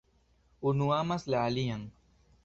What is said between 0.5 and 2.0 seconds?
Unu amas la alian.